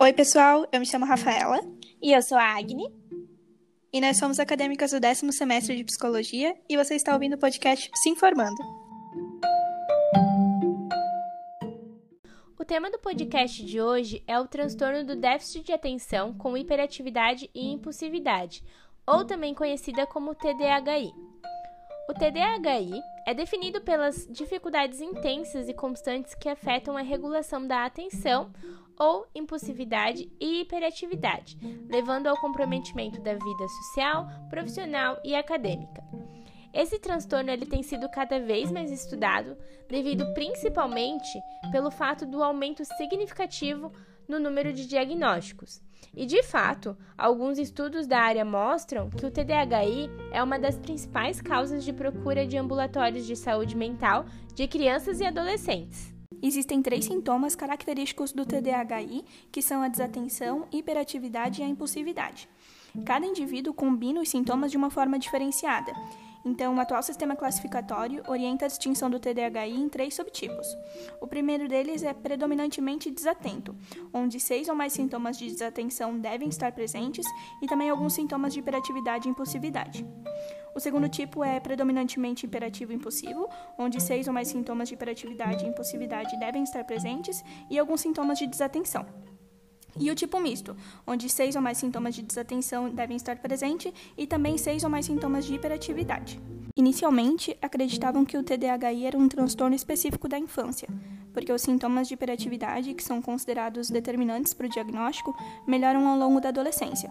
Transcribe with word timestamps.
Oi, 0.00 0.12
pessoal, 0.12 0.64
eu 0.70 0.78
me 0.78 0.86
chamo 0.86 1.04
Rafaela. 1.04 1.58
E 2.00 2.12
eu 2.12 2.22
sou 2.22 2.38
a 2.38 2.56
Agni. 2.56 2.88
E 3.92 4.00
nós 4.00 4.16
somos 4.16 4.38
acadêmicas 4.38 4.92
do 4.92 5.00
décimo 5.00 5.32
semestre 5.32 5.74
de 5.74 5.82
Psicologia 5.82 6.56
e 6.68 6.76
você 6.76 6.94
está 6.94 7.12
ouvindo 7.12 7.34
o 7.34 7.38
podcast 7.38 7.90
Se 7.96 8.08
Informando. 8.08 8.54
O 12.56 12.64
tema 12.64 12.92
do 12.92 12.98
podcast 13.00 13.64
de 13.64 13.80
hoje 13.80 14.22
é 14.28 14.38
o 14.38 14.46
transtorno 14.46 15.04
do 15.04 15.16
déficit 15.16 15.64
de 15.64 15.72
atenção 15.72 16.32
com 16.32 16.56
hiperatividade 16.56 17.50
e 17.52 17.72
impulsividade, 17.72 18.62
ou 19.04 19.24
também 19.24 19.52
conhecida 19.52 20.06
como 20.06 20.32
TDAHI. 20.32 21.12
O 22.08 22.14
TDAHI 22.14 23.02
é 23.26 23.34
definido 23.34 23.80
pelas 23.80 24.28
dificuldades 24.30 25.00
intensas 25.00 25.68
e 25.68 25.74
constantes 25.74 26.36
que 26.36 26.48
afetam 26.48 26.96
a 26.96 27.02
regulação 27.02 27.66
da 27.66 27.84
atenção 27.84 28.52
ou 28.98 29.26
impulsividade 29.34 30.30
e 30.40 30.60
hiperatividade, 30.60 31.58
levando 31.88 32.26
ao 32.26 32.40
comprometimento 32.40 33.20
da 33.20 33.32
vida 33.32 33.68
social, 33.68 34.28
profissional 34.50 35.18
e 35.24 35.34
acadêmica. 35.34 36.02
Esse 36.72 36.98
transtorno 36.98 37.50
ele 37.50 37.66
tem 37.66 37.82
sido 37.82 38.08
cada 38.08 38.38
vez 38.38 38.70
mais 38.70 38.90
estudado, 38.90 39.56
devido 39.88 40.32
principalmente 40.34 41.40
pelo 41.72 41.90
fato 41.90 42.26
do 42.26 42.42
aumento 42.42 42.84
significativo 42.84 43.92
no 44.28 44.38
número 44.38 44.72
de 44.72 44.86
diagnósticos. 44.86 45.80
E 46.14 46.26
de 46.26 46.42
fato, 46.42 46.96
alguns 47.16 47.58
estudos 47.58 48.06
da 48.06 48.18
área 48.18 48.44
mostram 48.44 49.08
que 49.08 49.24
o 49.24 49.30
TDAHI 49.30 50.10
é 50.32 50.42
uma 50.42 50.58
das 50.58 50.78
principais 50.78 51.40
causas 51.40 51.84
de 51.84 51.92
procura 51.92 52.46
de 52.46 52.56
ambulatórios 52.56 53.26
de 53.26 53.34
saúde 53.34 53.76
mental 53.76 54.26
de 54.54 54.68
crianças 54.68 55.20
e 55.20 55.24
adolescentes. 55.24 56.17
Existem 56.42 56.80
três 56.80 57.06
sintomas 57.06 57.56
característicos 57.56 58.32
do 58.32 58.46
TDAHI, 58.46 59.24
que 59.50 59.60
são 59.60 59.82
a 59.82 59.88
desatenção, 59.88 60.68
hiperatividade 60.70 61.60
e 61.60 61.64
a 61.64 61.68
impulsividade. 61.68 62.48
Cada 63.04 63.26
indivíduo 63.26 63.74
combina 63.74 64.20
os 64.20 64.28
sintomas 64.28 64.70
de 64.70 64.76
uma 64.76 64.90
forma 64.90 65.18
diferenciada. 65.18 65.92
Então, 66.48 66.74
o 66.74 66.80
atual 66.80 67.02
sistema 67.02 67.36
classificatório 67.36 68.22
orienta 68.26 68.64
a 68.64 68.68
distinção 68.68 69.10
do 69.10 69.20
TDAHI 69.20 69.70
em 69.70 69.86
três 69.86 70.14
subtipos. 70.14 70.66
O 71.20 71.26
primeiro 71.26 71.68
deles 71.68 72.02
é 72.02 72.14
predominantemente 72.14 73.10
desatento, 73.10 73.76
onde 74.14 74.40
seis 74.40 74.66
ou 74.66 74.74
mais 74.74 74.94
sintomas 74.94 75.36
de 75.36 75.46
desatenção 75.46 76.18
devem 76.18 76.48
estar 76.48 76.72
presentes 76.72 77.26
e 77.62 77.66
também 77.66 77.90
alguns 77.90 78.14
sintomas 78.14 78.54
de 78.54 78.60
hiperatividade 78.60 79.28
e 79.28 79.30
impulsividade. 79.30 80.06
O 80.74 80.80
segundo 80.80 81.06
tipo 81.06 81.44
é 81.44 81.60
predominantemente 81.60 82.46
hiperativo 82.46 82.92
e 82.92 82.94
impulsivo, 82.94 83.46
onde 83.78 84.00
seis 84.00 84.26
ou 84.26 84.32
mais 84.32 84.48
sintomas 84.48 84.88
de 84.88 84.94
hiperatividade 84.94 85.66
e 85.66 85.68
impulsividade 85.68 86.34
devem 86.40 86.62
estar 86.62 86.82
presentes 86.82 87.44
e 87.68 87.78
alguns 87.78 88.00
sintomas 88.00 88.38
de 88.38 88.46
desatenção. 88.46 89.04
E 90.00 90.10
o 90.10 90.14
tipo 90.14 90.38
misto, 90.40 90.76
onde 91.06 91.28
seis 91.28 91.56
ou 91.56 91.62
mais 91.62 91.78
sintomas 91.78 92.14
de 92.14 92.22
desatenção 92.22 92.90
devem 92.90 93.16
estar 93.16 93.36
presentes 93.36 93.92
e 94.16 94.26
também 94.26 94.56
seis 94.56 94.84
ou 94.84 94.90
mais 94.90 95.06
sintomas 95.06 95.44
de 95.44 95.54
hiperatividade. 95.54 96.40
Inicialmente, 96.76 97.58
acreditavam 97.60 98.24
que 98.24 98.36
o 98.38 98.42
TDAHI 98.42 99.04
era 99.04 99.18
um 99.18 99.28
transtorno 99.28 99.74
específico 99.74 100.28
da 100.28 100.38
infância, 100.38 100.88
porque 101.32 101.52
os 101.52 101.62
sintomas 101.62 102.06
de 102.06 102.14
hiperatividade, 102.14 102.94
que 102.94 103.02
são 103.02 103.20
considerados 103.20 103.90
determinantes 103.90 104.54
para 104.54 104.66
o 104.66 104.70
diagnóstico, 104.70 105.36
melhoram 105.66 106.06
ao 106.06 106.16
longo 106.16 106.40
da 106.40 106.50
adolescência. 106.50 107.10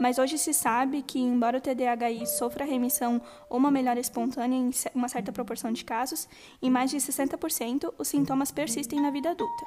Mas 0.00 0.18
hoje 0.18 0.36
se 0.36 0.52
sabe 0.52 1.02
que, 1.02 1.20
embora 1.20 1.58
o 1.58 1.60
TDAHI 1.60 2.26
sofra 2.26 2.64
remissão 2.64 3.22
ou 3.48 3.58
uma 3.58 3.70
melhora 3.70 4.00
espontânea 4.00 4.56
em 4.56 4.70
uma 4.94 5.08
certa 5.08 5.32
proporção 5.32 5.72
de 5.72 5.84
casos, 5.84 6.28
em 6.60 6.68
mais 6.68 6.90
de 6.90 6.96
60% 6.96 7.94
os 7.96 8.08
sintomas 8.08 8.50
persistem 8.50 9.00
na 9.00 9.10
vida 9.10 9.30
adulta. 9.30 9.64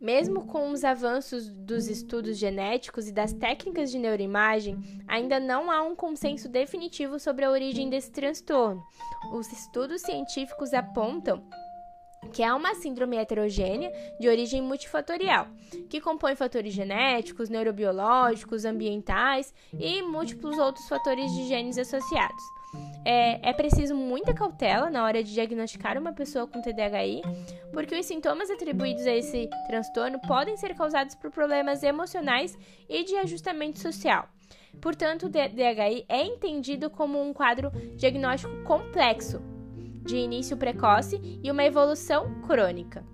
Mesmo 0.00 0.46
com 0.46 0.70
os 0.70 0.84
avanços 0.84 1.50
dos 1.50 1.88
estudos 1.88 2.38
genéticos 2.38 3.08
e 3.08 3.12
das 3.12 3.32
técnicas 3.32 3.90
de 3.90 3.98
neuroimagem, 3.98 5.02
ainda 5.08 5.40
não 5.40 5.70
há 5.70 5.82
um 5.82 5.96
consenso 5.96 6.48
definitivo 6.48 7.18
sobre 7.18 7.44
a 7.44 7.50
origem 7.50 7.90
desse 7.90 8.12
transtorno. 8.12 8.80
Os 9.32 9.50
estudos 9.52 10.02
científicos 10.02 10.72
apontam 10.72 11.42
que 12.32 12.42
é 12.42 12.52
uma 12.52 12.74
síndrome 12.74 13.16
heterogênea 13.16 13.90
de 14.20 14.28
origem 14.28 14.60
multifatorial, 14.60 15.48
que 15.88 16.00
compõe 16.00 16.34
fatores 16.34 16.74
genéticos, 16.74 17.48
neurobiológicos, 17.48 18.64
ambientais 18.64 19.52
e 19.72 20.02
múltiplos 20.02 20.58
outros 20.58 20.88
fatores 20.88 21.30
de 21.32 21.46
genes 21.46 21.78
associados. 21.78 22.57
É, 23.04 23.50
é 23.50 23.52
preciso 23.52 23.94
muita 23.94 24.34
cautela 24.34 24.90
na 24.90 25.04
hora 25.04 25.22
de 25.22 25.32
diagnosticar 25.32 25.96
uma 25.96 26.12
pessoa 26.12 26.46
com 26.46 26.60
TDAHI, 26.60 27.22
porque 27.72 27.98
os 27.98 28.06
sintomas 28.06 28.50
atribuídos 28.50 29.06
a 29.06 29.14
esse 29.14 29.48
transtorno 29.66 30.20
podem 30.20 30.56
ser 30.56 30.74
causados 30.74 31.14
por 31.14 31.30
problemas 31.30 31.82
emocionais 31.82 32.58
e 32.88 33.04
de 33.04 33.16
ajustamento 33.16 33.78
social. 33.78 34.28
Portanto, 34.80 35.26
o 35.26 35.30
TDAHI 35.30 36.04
é 36.08 36.22
entendido 36.22 36.90
como 36.90 37.20
um 37.20 37.32
quadro 37.32 37.70
diagnóstico 37.96 38.62
complexo, 38.64 39.40
de 40.04 40.16
início 40.16 40.56
precoce 40.56 41.40
e 41.42 41.50
uma 41.50 41.64
evolução 41.64 42.42
crônica. 42.42 43.04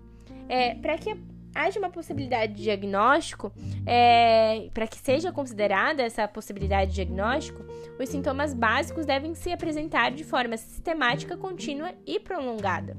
É, 0.49 0.75
Para 0.75 0.99
que 0.99 1.17
haja 1.55 1.79
uma 1.79 1.91
possibilidade 1.91 2.55
de 2.55 2.63
diagnóstico, 2.65 3.53
é, 3.87 4.69
para 4.75 4.87
que 4.87 4.99
seja 4.99 5.33
considerada 5.33 6.03
essa 6.03 6.27
possibilidade 6.27 6.91
de 6.91 6.97
diagnóstico, 6.97 7.65
os 7.99 8.09
sintomas 8.09 8.53
básicos 8.53 9.07
devem 9.07 9.35
se 9.35 9.53
apresentar 9.53 10.11
de 10.11 10.25
forma 10.25 10.57
sistemática, 10.57 11.37
contínua 11.37 11.93
e 12.07 12.19
prolongada. 12.19 12.97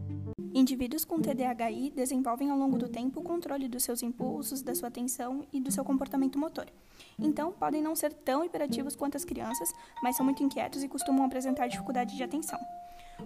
Indivíduos 0.54 1.04
com 1.04 1.20
TDAHI 1.20 1.92
desenvolvem 1.94 2.50
ao 2.50 2.58
longo 2.58 2.78
do 2.78 2.88
tempo 2.88 3.20
o 3.20 3.24
controle 3.24 3.68
dos 3.68 3.84
seus 3.84 4.02
impulsos, 4.02 4.62
da 4.62 4.74
sua 4.74 4.88
atenção 4.88 5.46
e 5.52 5.60
do 5.60 5.70
seu 5.70 5.84
comportamento 5.84 6.40
motor. 6.40 6.68
Então, 7.20 7.52
podem 7.52 7.82
não 7.82 7.94
ser 7.94 8.14
tão 8.14 8.42
hiperativos 8.42 8.96
quanto 8.96 9.18
as 9.18 9.26
crianças, 9.26 9.70
mas 10.02 10.16
são 10.16 10.26
muito 10.26 10.42
inquietos 10.42 10.82
e 10.82 10.88
costumam 10.88 11.26
apresentar 11.26 11.68
dificuldade 11.68 12.16
de 12.16 12.24
atenção. 12.24 12.58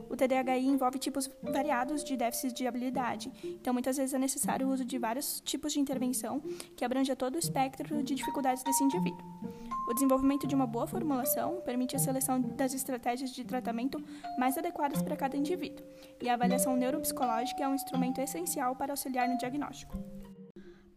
O 0.10 0.16
TDAHI 0.16 0.68
envolve 0.68 1.00
tipos 1.00 1.30
variados 1.42 2.04
de 2.04 2.18
déficits 2.18 2.54
de 2.54 2.68
habilidade, 2.68 3.32
então 3.44 3.74
muitas 3.74 3.98
vezes 3.98 4.14
é 4.14 4.20
necessário 4.20 4.68
o 4.68 4.72
uso 4.72 4.86
de 4.86 4.98
vários 4.98 5.42
tipos 5.42 5.74
de 5.74 5.80
intervenção 5.80 6.42
que 6.76 6.84
abranja 6.84 7.16
todo 7.16 7.36
o 7.36 7.40
espectro 7.40 8.04
de 8.04 8.16
dificuldades 8.16 8.64
desse 8.64 8.84
indivíduo. 8.84 9.24
O 9.90 9.94
desenvolvimento 9.94 10.46
de 10.46 10.54
uma 10.54 10.68
boa 10.68 10.86
formulação 10.86 11.62
permite 11.62 11.96
a 11.96 12.00
seleção 12.00 12.40
das 12.40 12.74
estratégias 12.74 13.32
de 13.32 13.44
tratamento 13.44 14.00
mais 14.38 14.58
adequadas 14.58 15.02
para 15.02 15.18
cada 15.18 15.36
indivíduo, 15.36 15.86
e 16.22 16.30
a 16.30 16.36
avaliação 16.36 16.76
neuropsicológica 16.76 17.64
é 17.64 17.68
um 17.68 17.76
instrumento 17.76 18.22
essencial 18.22 18.76
para 18.76 18.94
auxiliar 18.94 19.28
no 19.28 19.38
diagnóstico. 19.38 19.98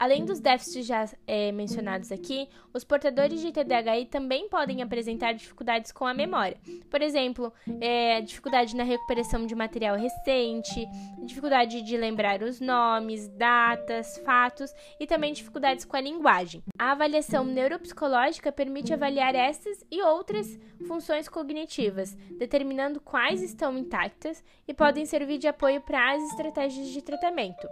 Além 0.03 0.25
dos 0.25 0.41
déficits 0.41 0.85
já 0.85 1.09
é, 1.29 1.53
mencionados 1.53 2.11
aqui, 2.11 2.49
os 2.75 2.83
portadores 2.83 3.41
de 3.41 3.53
TDAHI 3.53 4.07
também 4.07 4.49
podem 4.49 4.83
apresentar 4.83 5.33
dificuldades 5.33 5.93
com 5.93 6.05
a 6.05 6.13
memória. 6.13 6.57
Por 6.91 7.01
exemplo, 7.01 7.53
é, 7.81 8.21
dificuldade 8.21 8.75
na 8.75 8.83
recuperação 8.83 9.47
de 9.47 9.55
material 9.55 9.97
recente, 9.97 10.89
dificuldade 11.23 11.83
de 11.83 11.97
lembrar 11.97 12.43
os 12.43 12.59
nomes, 12.59 13.29
datas, 13.29 14.19
fatos 14.25 14.75
e 14.99 15.07
também 15.07 15.33
dificuldades 15.33 15.85
com 15.85 15.97
a 15.97 16.01
linguagem. 16.01 16.65
A 16.77 16.91
avaliação 16.91 17.45
neuropsicológica 17.45 18.51
permite 18.51 18.93
avaliar 18.93 19.37
essas 19.37 19.85
e 19.89 20.03
outras 20.03 20.59
funções 20.89 21.29
cognitivas, 21.29 22.17
determinando 22.41 23.01
quais 23.01 23.41
estão 23.41 23.79
intactas 23.79 24.43
e 24.67 24.75
podem 24.75 25.07
servir 25.07 25.39
de 25.39 25.47
apoio 25.47 25.81
para 25.81 26.13
as 26.13 26.25
estratégias 26.25 26.89
de 26.89 27.01
tratamento. 27.01 27.69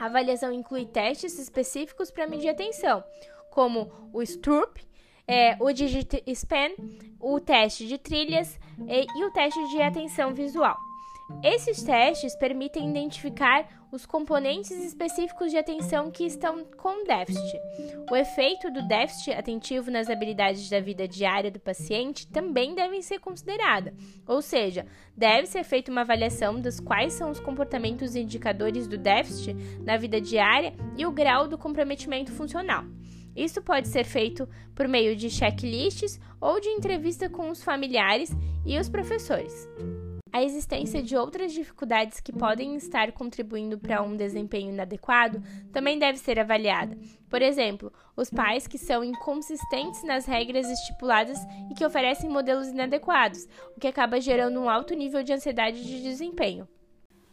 A 0.00 0.06
avaliação 0.06 0.50
inclui 0.50 0.86
testes 0.86 1.38
específicos 1.38 2.10
para 2.10 2.26
medir 2.26 2.48
atenção, 2.48 3.04
como 3.50 3.92
o 4.14 4.22
Stroop, 4.22 4.80
é, 5.28 5.58
o 5.60 5.70
Digit 5.72 6.24
Span, 6.34 6.70
o 7.20 7.38
teste 7.38 7.86
de 7.86 7.98
trilhas 7.98 8.58
e, 8.88 9.06
e 9.18 9.24
o 9.26 9.30
teste 9.30 9.62
de 9.68 9.82
atenção 9.82 10.32
visual. 10.32 10.89
Esses 11.42 11.82
testes 11.82 12.36
permitem 12.36 12.90
identificar 12.90 13.66
os 13.90 14.04
componentes 14.04 14.72
específicos 14.72 15.50
de 15.50 15.56
atenção 15.56 16.10
que 16.10 16.24
estão 16.24 16.64
com 16.76 17.04
déficit. 17.04 17.58
O 18.10 18.14
efeito 18.14 18.70
do 18.70 18.86
déficit 18.86 19.32
atentivo 19.32 19.90
nas 19.90 20.10
habilidades 20.10 20.68
da 20.68 20.80
vida 20.80 21.08
diária 21.08 21.50
do 21.50 21.58
paciente 21.58 22.26
também 22.26 22.74
deve 22.74 23.00
ser 23.02 23.18
considerada, 23.18 23.94
ou 24.26 24.42
seja, 24.42 24.86
deve 25.16 25.46
ser 25.46 25.64
feita 25.64 25.90
uma 25.90 26.02
avaliação 26.02 26.60
dos 26.60 26.78
quais 26.78 27.14
são 27.14 27.30
os 27.30 27.40
comportamentos 27.40 28.14
indicadores 28.14 28.86
do 28.86 28.98
déficit 28.98 29.54
na 29.82 29.96
vida 29.96 30.20
diária 30.20 30.74
e 30.96 31.06
o 31.06 31.12
grau 31.12 31.48
do 31.48 31.58
comprometimento 31.58 32.32
funcional. 32.32 32.84
Isso 33.34 33.62
pode 33.62 33.88
ser 33.88 34.04
feito 34.04 34.48
por 34.74 34.86
meio 34.86 35.16
de 35.16 35.30
checklists 35.30 36.20
ou 36.40 36.60
de 36.60 36.68
entrevista 36.68 37.28
com 37.28 37.48
os 37.48 37.62
familiares 37.62 38.30
e 38.66 38.78
os 38.78 38.88
professores. 38.88 39.68
A 40.32 40.42
existência 40.42 41.02
de 41.02 41.16
outras 41.16 41.52
dificuldades 41.52 42.20
que 42.20 42.32
podem 42.32 42.76
estar 42.76 43.10
contribuindo 43.10 43.76
para 43.76 44.00
um 44.00 44.16
desempenho 44.16 44.70
inadequado 44.70 45.42
também 45.72 45.98
deve 45.98 46.18
ser 46.18 46.38
avaliada. 46.38 46.96
Por 47.28 47.42
exemplo, 47.42 47.92
os 48.16 48.30
pais 48.30 48.66
que 48.66 48.78
são 48.78 49.02
inconsistentes 49.02 50.04
nas 50.04 50.26
regras 50.26 50.68
estipuladas 50.68 51.38
e 51.68 51.74
que 51.74 51.84
oferecem 51.84 52.30
modelos 52.30 52.68
inadequados, 52.68 53.48
o 53.76 53.80
que 53.80 53.88
acaba 53.88 54.20
gerando 54.20 54.60
um 54.60 54.70
alto 54.70 54.94
nível 54.94 55.22
de 55.24 55.32
ansiedade 55.32 55.84
de 55.84 56.00
desempenho. 56.00 56.68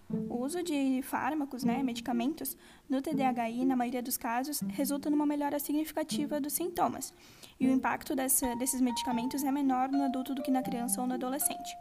O 0.10 0.38
uso 0.44 0.64
de 0.64 1.02
fármacos, 1.04 1.64
né, 1.64 1.84
medicamentos, 1.84 2.58
no 2.90 3.02
TDAHI, 3.02 3.66
na 3.66 3.76
maioria 3.76 4.02
dos 4.02 4.18
casos, 4.18 4.62
resulta 4.70 5.10
numa 5.10 5.26
melhora 5.26 5.60
significativa 5.60 6.40
dos 6.40 6.54
sintomas. 6.54 7.14
E 7.60 7.68
o 7.68 7.72
impacto 7.72 8.16
dessa, 8.16 8.56
desses 8.56 8.80
medicamentos 8.80 9.44
é 9.44 9.52
menor 9.52 9.90
no 9.90 10.04
adulto 10.04 10.34
do 10.34 10.42
que 10.42 10.50
na 10.50 10.64
criança 10.64 11.02
ou 11.02 11.08
no 11.08 11.16
adolescente. 11.16 11.76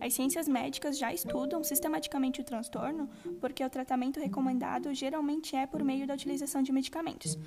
As 0.00 0.14
ciências 0.14 0.48
médicas 0.48 0.98
já 0.98 1.12
estudam 1.12 1.62
sistematicamente 1.62 2.40
o 2.40 2.44
transtorno, 2.44 3.08
porque 3.40 3.64
o 3.64 3.68
tratamento 3.68 4.18
recomendado 4.18 4.92
geralmente 4.94 5.54
é 5.54 5.66
por 5.66 5.84
meio 5.84 6.06
da 6.06 6.14
utilização 6.14 6.62
de 6.62 6.72
medicamentos. 6.72 7.38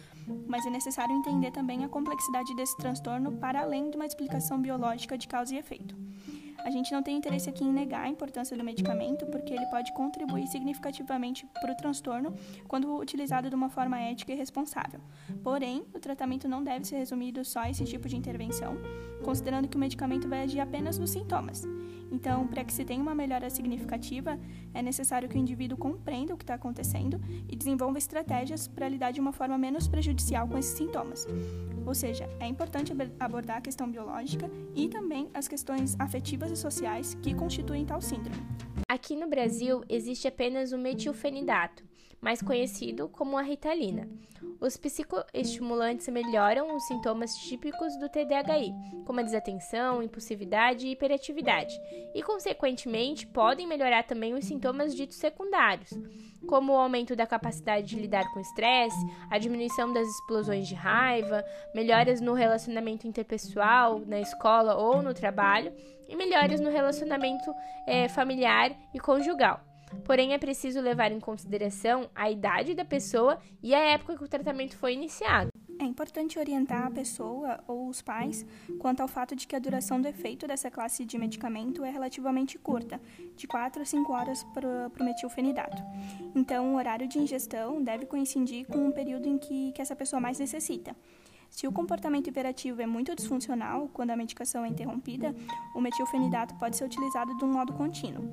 Mas 0.48 0.66
é 0.66 0.70
necessário 0.70 1.16
entender 1.16 1.52
também 1.52 1.84
a 1.84 1.90
complexidade 1.90 2.56
desse 2.56 2.78
transtorno 2.78 3.31
para 3.38 3.62
além 3.62 3.90
de 3.90 3.96
uma 3.96 4.06
explicação 4.06 4.62
biológica 4.62 5.18
de 5.18 5.28
causa 5.28 5.56
e 5.56 5.58
efeito. 5.58 5.96
A 6.64 6.70
gente 6.70 6.94
não 6.94 7.04
tem 7.04 7.18
interesse 7.18 7.50
aqui 7.50 7.64
em 7.64 7.74
negar 7.74 8.06
a 8.06 8.10
importância 8.10 8.56
do 8.56 8.64
medicamento, 8.64 9.25
porque 9.25 9.54
ele 9.54 9.66
pode 9.66 9.94
contribuir 9.94 10.48
significativamente 10.48 11.46
para 11.60 11.74
o 11.74 11.75
transtorno 11.75 12.34
quando 12.68 12.96
utilizado 12.98 13.50
de 13.50 13.56
uma 13.56 13.70
forma 13.70 14.00
ética 14.00 14.31
e 14.31 14.36
responsável. 14.36 15.02
Porém, 15.44 15.84
o 15.94 16.00
tratamento 16.00 16.48
não 16.48 16.64
deve 16.64 16.86
ser 16.86 16.98
resumido 16.98 17.44
só 17.44 17.62
a 17.62 17.70
esse 17.70 17.84
tipo 17.84 18.08
de 18.08 18.16
intervenção, 18.16 18.78
considerando 19.24 19.68
que 19.68 19.75
o 19.75 19.80
medicamento 19.80 20.30
vai 20.30 20.44
agir 20.44 20.62
apenas 20.62 20.98
nos 20.98 21.10
sintomas. 21.10 21.64
Então, 22.13 22.45
para 22.45 22.63
que 22.63 22.71
se 22.71 22.86
tenha 22.86 23.01
uma 23.01 23.15
melhora 23.15 23.50
significativa, 23.50 24.39
é 24.71 24.83
necessário 24.83 25.27
que 25.27 25.36
o 25.36 25.39
indivíduo 25.39 25.75
compreenda 25.75 26.31
o 26.31 26.38
que 26.38 26.44
está 26.44 26.54
acontecendo 26.54 27.19
e 27.50 27.56
desenvolva 27.56 27.98
estratégias 27.98 28.68
para 28.68 28.88
lidar 28.88 29.10
de 29.12 29.19
uma 29.19 29.31
forma 29.31 29.57
menos 29.57 29.88
prejudicial 29.88 30.48
com 30.48 30.56
esses 30.56 30.77
sintomas. 30.77 31.25
Ou 31.83 31.95
seja, 31.95 32.30
é 32.39 32.45
importante 32.45 32.94
abordar 33.19 33.57
a 33.57 33.62
questão 33.62 33.89
biológica 33.89 34.48
e 34.75 34.88
também 34.88 35.27
as 35.33 35.48
questões 35.48 35.95
afetivas 35.98 36.51
e 36.51 36.56
sociais 36.56 37.15
que 37.15 37.33
constituem 37.33 37.83
tal 37.83 38.00
síndrome. 38.00 38.45
Aqui 38.88 39.15
no 39.15 39.27
Brasil 39.27 39.83
existe 39.89 40.27
apenas 40.27 40.71
o 40.71 40.77
metilfenidato, 40.77 41.83
mais 42.21 42.44
conhecido 42.44 43.10
como 43.10 43.39
a 43.39 43.42
ritalina. 43.42 44.07
Os 44.63 44.77
psicoestimulantes 44.77 46.07
melhoram 46.07 46.74
os 46.74 46.88
sintomas 46.88 47.36
típicos 47.36 47.98
do 47.98 48.07
TDAHI, 48.07 48.74
como 49.06 49.19
a 49.19 49.24
desatenção, 49.24 50.01
impulsividade 50.01 50.88
e 50.88 50.92
hiperatividade, 50.92 51.77
e, 52.15 52.24
consequentemente, 52.24 53.27
podem 53.27 53.68
melhorar 53.68 54.04
também 54.04 54.33
os 54.33 54.45
sintomas 54.45 54.95
ditos 54.95 55.18
secundários, 55.18 55.89
como 56.48 56.71
o 56.71 56.77
aumento 56.77 57.13
da 57.13 57.27
capacidade 57.27 57.88
de 57.88 58.00
lidar 58.00 58.24
com 58.31 58.39
estresse, 58.39 59.06
a 59.30 59.38
diminuição 59.38 59.92
das 59.92 60.07
explosões 60.07 60.65
de 60.65 60.75
raiva, 60.75 61.44
melhoras 61.75 62.21
no 62.21 62.31
relacionamento 62.31 63.06
interpessoal, 63.06 64.00
na 64.00 64.21
escola 64.21 64.77
ou 64.77 65.01
no 65.01 65.13
trabalho, 65.13 65.74
e 66.07 66.15
melhoras 66.15 66.62
no 66.62 66.69
relacionamento 66.69 67.54
é, 67.86 68.07
familiar 68.07 68.71
e 68.94 69.00
conjugal. 69.00 69.73
Porém, 70.06 70.34
é 70.34 70.38
preciso 70.38 70.81
levar 70.81 71.12
em 71.12 71.19
consideração 71.19 72.10
a 72.13 72.30
idade 72.30 72.74
da 72.74 72.86
pessoa 72.86 73.40
e 73.62 73.74
a 73.74 73.80
época 73.80 74.18
que 74.18 74.24
o 74.24 74.28
tratamento 74.28 74.78
foi 74.78 74.94
iniciado. 74.94 75.50
É 75.80 75.86
importante 75.86 76.40
orientar 76.40 76.86
a 76.86 76.92
pessoa 76.92 77.60
ou 77.68 77.90
os 77.90 78.01
pais 78.01 78.45
quanto 78.80 79.01
ao 79.01 79.07
fato 79.07 79.36
de 79.36 79.48
que 79.48 79.56
a 79.56 79.60
duração 79.60 80.00
do 80.00 80.07
efeito 80.07 80.48
dessa 80.48 80.72
classe 80.72 81.04
de 81.04 81.18
medicamento 81.18 81.84
é 81.84 81.90
relativamente 81.90 82.57
curta, 82.57 83.01
de 83.36 83.48
4 83.48 83.81
a 83.81 83.86
5 83.86 84.13
horas 84.13 84.44
para 84.54 84.92
o 85.00 85.04
metilfenidato. 85.04 85.81
Então, 86.36 86.74
o 86.74 86.78
horário 86.78 87.07
de 87.07 87.19
ingestão 87.19 87.84
deve 87.84 88.06
coincidir 88.06 88.66
com 88.68 88.88
o 88.88 88.94
período 88.94 89.28
em 89.28 89.38
que, 89.38 89.72
que 89.74 89.81
essa 89.81 89.96
pessoa 89.96 90.19
mais 90.19 90.39
necessita. 90.39 90.96
Se 91.54 91.68
o 91.68 91.72
comportamento 91.72 92.28
hiperativo 92.28 92.82
é 92.82 92.88
muito 92.88 93.16
disfuncional, 93.16 93.88
quando 93.94 94.10
a 94.10 94.16
medicação 94.16 94.66
é 94.66 94.70
interrompida, 94.70 95.36
o 95.76 95.80
metilfenidato 95.80 96.56
pode 96.56 96.76
ser 96.76 96.84
utilizado 96.84 97.38
de 97.38 97.46
um 97.46 97.54
modo 97.54 97.74
contínuo. 97.74 98.28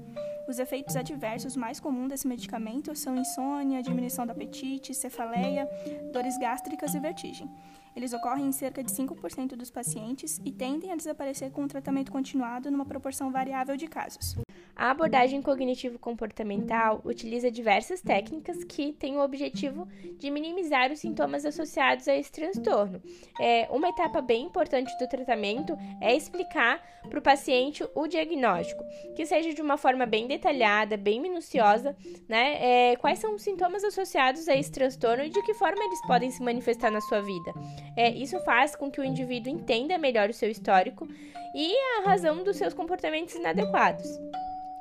Os 0.48 0.58
efeitos 0.58 0.96
adversos 0.96 1.54
mais 1.54 1.78
comuns 1.78 2.08
desse 2.08 2.26
medicamento 2.26 2.96
são 2.96 3.14
insônia, 3.14 3.82
diminuição 3.82 4.24
do 4.24 4.32
apetite, 4.32 4.94
cefaleia, 4.94 5.68
dores 6.14 6.38
gástricas 6.38 6.94
e 6.94 6.98
vertigem. 6.98 7.48
Eles 7.94 8.14
ocorrem 8.14 8.46
em 8.46 8.52
cerca 8.52 8.82
de 8.82 8.90
5% 8.90 9.48
dos 9.48 9.70
pacientes 9.70 10.40
e 10.42 10.50
tendem 10.50 10.90
a 10.90 10.96
desaparecer 10.96 11.50
com 11.50 11.64
o 11.64 11.68
tratamento 11.68 12.10
continuado 12.10 12.70
numa 12.70 12.86
proporção 12.86 13.30
variável 13.30 13.76
de 13.76 13.86
casos. 13.86 14.34
A 14.80 14.92
abordagem 14.92 15.42
cognitivo-comportamental 15.42 17.02
utiliza 17.04 17.50
diversas 17.50 18.00
técnicas 18.00 18.64
que 18.64 18.94
têm 18.94 19.14
o 19.14 19.20
objetivo 19.20 19.86
de 20.18 20.30
minimizar 20.30 20.90
os 20.90 21.00
sintomas 21.00 21.44
associados 21.44 22.08
a 22.08 22.16
esse 22.16 22.32
transtorno. 22.32 23.02
É, 23.38 23.68
uma 23.70 23.90
etapa 23.90 24.22
bem 24.22 24.46
importante 24.46 24.90
do 24.98 25.06
tratamento 25.06 25.76
é 26.00 26.16
explicar 26.16 26.82
para 27.06 27.18
o 27.18 27.22
paciente 27.22 27.86
o 27.94 28.06
diagnóstico, 28.06 28.82
que 29.14 29.26
seja 29.26 29.52
de 29.52 29.60
uma 29.60 29.76
forma 29.76 30.06
bem 30.06 30.26
detalhada, 30.26 30.96
bem 30.96 31.20
minuciosa, 31.20 31.94
né? 32.26 32.92
É, 32.92 32.96
quais 32.96 33.18
são 33.18 33.34
os 33.34 33.42
sintomas 33.42 33.84
associados 33.84 34.48
a 34.48 34.56
esse 34.56 34.72
transtorno 34.72 35.24
e 35.24 35.28
de 35.28 35.42
que 35.42 35.52
forma 35.52 35.84
eles 35.84 36.00
podem 36.06 36.30
se 36.30 36.42
manifestar 36.42 36.90
na 36.90 37.02
sua 37.02 37.20
vida. 37.20 37.52
É, 37.94 38.08
isso 38.08 38.40
faz 38.46 38.74
com 38.74 38.90
que 38.90 38.98
o 38.98 39.04
indivíduo 39.04 39.52
entenda 39.52 39.98
melhor 39.98 40.30
o 40.30 40.34
seu 40.34 40.50
histórico 40.50 41.06
e 41.54 41.70
a 41.98 42.08
razão 42.08 42.42
dos 42.42 42.56
seus 42.56 42.72
comportamentos 42.72 43.34
inadequados. 43.34 44.08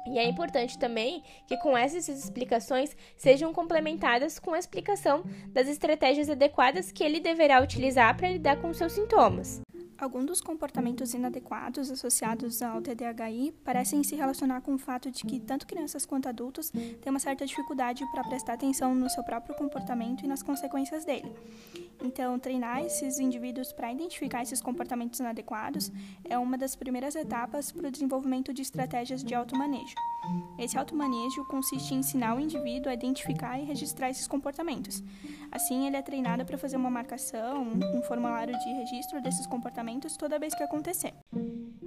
E 0.10 0.18
é 0.18 0.28
importante 0.28 0.78
também 0.78 1.24
que 1.48 1.58
com 1.58 1.78
essas 1.78 2.10
explicações 2.10 2.96
sejam 3.16 3.54
complementadas 3.54 4.40
com 4.40 4.54
a 4.54 4.60
explicação 4.60 5.24
das 5.50 5.68
estratégias 5.68 6.30
adequadas 6.30 6.92
que 6.92 7.04
ele 7.04 7.20
deverá 7.20 7.62
utilizar 7.62 8.18
para 8.18 8.30
lidar 8.30 8.58
com 8.58 8.74
seus 8.74 8.94
sintomas. 8.94 9.62
Alguns 10.00 10.26
dos 10.26 10.42
comportamentos 10.42 11.14
inadequados 11.14 11.92
associados 11.92 12.62
ao 12.62 12.82
TDAHI 12.82 13.52
parecem 13.66 14.02
se 14.02 14.16
relacionar 14.16 14.62
com 14.62 14.76
o 14.76 14.78
fato 14.78 15.12
de 15.12 15.26
que 15.26 15.42
tanto 15.42 15.68
crianças 15.68 16.06
quanto 16.06 16.30
adultos 16.30 16.70
têm 16.70 17.10
uma 17.10 17.20
certa 17.20 17.46
dificuldade 17.46 18.10
para 18.10 18.24
prestar 18.24 18.54
atenção 18.54 18.96
no 18.96 19.10
seu 19.10 19.24
próprio 19.26 19.56
comportamento 19.56 20.24
e 20.24 20.28
nas 20.28 20.42
consequências 20.42 21.04
dele. 21.04 21.30
Então, 22.02 22.40
treinar 22.40 22.82
esses 22.82 23.20
indivíduos 23.20 23.74
para 23.74 23.92
identificar 23.92 24.42
esses 24.42 24.62
comportamentos 24.62 25.20
inadequados 25.20 25.92
é 26.24 26.38
uma 26.38 26.58
das 26.58 26.78
primeiras 26.78 27.14
etapas 27.16 27.70
para 27.70 27.90
o 27.90 27.92
desenvolvimento 27.92 28.54
de 28.54 28.62
estratégias 28.62 29.22
de 29.22 29.36
automanejo. 29.36 29.96
Esse 30.58 30.78
automanejo 30.78 31.44
consiste 31.46 31.94
em 31.94 32.00
ensinar 32.00 32.36
o 32.36 32.40
indivíduo 32.40 32.90
a 32.90 32.94
identificar 32.94 33.60
e 33.60 33.66
registrar 33.66 34.10
esses 34.10 34.28
comportamentos. 34.28 35.04
Assim, 35.52 35.88
ele 35.88 35.98
é 35.98 36.02
treinado 36.02 36.46
para 36.46 36.58
fazer 36.58 36.78
uma 36.78 36.90
marcação, 36.90 37.64
um 37.64 38.02
formulário 38.04 38.58
de 38.58 38.74
registro 38.74 39.22
desses 39.22 39.48
comportamentos 39.48 40.16
toda 40.16 40.40
vez 40.40 40.54
que 40.54 40.64
acontecer. 40.64 41.14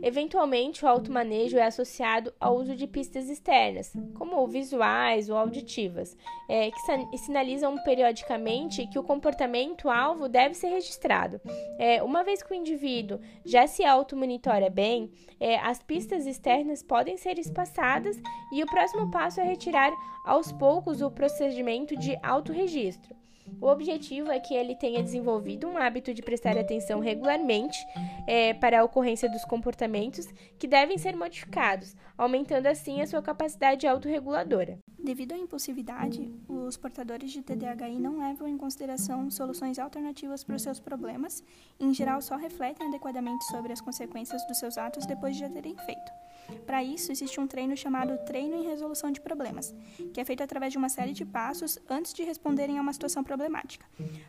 Eventualmente, 0.02 0.84
o 0.84 0.88
automanejo 0.88 1.56
é 1.56 1.62
associado 1.62 2.34
ao 2.40 2.56
uso 2.56 2.74
de 2.74 2.88
pistas 2.88 3.30
externas, 3.30 3.92
como 4.14 4.44
visuais 4.48 5.30
ou 5.30 5.36
auditivas, 5.36 6.16
é, 6.48 6.72
que 6.72 7.18
sinalizam 7.18 7.78
periodicamente 7.84 8.84
que 8.88 8.98
o 8.98 9.04
comportamento-alvo 9.04 10.28
deve 10.28 10.54
ser 10.54 10.70
registrado. 10.70 11.40
É, 11.78 12.02
uma 12.02 12.24
vez 12.24 12.42
que 12.42 12.52
o 12.52 12.56
indivíduo 12.56 13.20
já 13.44 13.68
se 13.68 13.84
automonitora 13.84 14.68
bem, 14.68 15.12
é, 15.38 15.56
as 15.60 15.80
pistas 15.80 16.26
externas 16.26 16.82
podem 16.82 17.16
ser 17.16 17.38
espaçadas 17.38 18.20
e 18.52 18.60
o 18.60 18.66
próximo 18.66 19.08
passo 19.08 19.40
é 19.40 19.44
retirar 19.44 19.92
aos 20.24 20.50
poucos 20.50 21.00
o 21.00 21.12
procedimento 21.12 21.96
de 21.96 22.18
autorregistro. 22.24 23.21
O 23.60 23.66
objetivo 23.66 24.30
é 24.30 24.40
que 24.40 24.54
ele 24.54 24.74
tenha 24.74 25.02
desenvolvido 25.02 25.68
um 25.68 25.76
hábito 25.76 26.12
de 26.12 26.22
prestar 26.22 26.58
atenção 26.58 27.00
regularmente 27.00 27.78
é, 28.26 28.54
para 28.54 28.80
a 28.80 28.84
ocorrência 28.84 29.28
dos 29.28 29.44
comportamentos 29.44 30.26
que 30.58 30.66
devem 30.66 30.98
ser 30.98 31.16
modificados, 31.16 31.94
aumentando 32.16 32.66
assim 32.66 33.00
a 33.00 33.06
sua 33.06 33.22
capacidade 33.22 33.86
autorreguladora. 33.86 34.78
Devido 34.98 35.32
à 35.32 35.36
impulsividade, 35.36 36.32
os 36.48 36.76
portadores 36.76 37.32
de 37.32 37.42
TDAHI 37.42 37.98
não 37.98 38.18
levam 38.18 38.46
em 38.46 38.56
consideração 38.56 39.30
soluções 39.30 39.78
alternativas 39.78 40.44
para 40.44 40.56
os 40.56 40.62
seus 40.62 40.78
problemas 40.78 41.42
e, 41.78 41.84
em 41.84 41.92
geral, 41.92 42.22
só 42.22 42.36
refletem 42.36 42.86
adequadamente 42.86 43.44
sobre 43.46 43.72
as 43.72 43.80
consequências 43.80 44.46
dos 44.46 44.58
seus 44.58 44.78
atos 44.78 45.06
depois 45.06 45.34
de 45.34 45.40
já 45.40 45.48
terem 45.48 45.76
feito. 45.76 46.21
Para 46.66 46.82
isso, 46.82 47.12
existe 47.12 47.40
um 47.40 47.46
treino 47.46 47.76
chamado 47.76 48.16
Treino 48.24 48.56
em 48.56 48.68
Resolução 48.68 49.10
de 49.10 49.20
Problemas, 49.20 49.74
que 50.12 50.20
é 50.20 50.24
feito 50.24 50.42
através 50.42 50.72
de 50.72 50.78
uma 50.78 50.88
série 50.88 51.12
de 51.12 51.24
passos 51.24 51.78
antes 51.88 52.12
de 52.12 52.22
responderem 52.22 52.78
a 52.78 52.82
uma 52.82 52.92
situação 52.92 53.22
problemática. 53.24 53.84